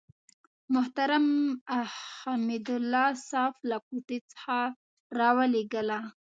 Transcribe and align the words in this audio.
محترم 0.73 1.25
حمدالله 2.17 3.07
صحاف 3.29 3.55
له 3.69 3.77
کوټې 3.87 4.17
څخه 4.31 4.57
راولېږله. 5.19 5.99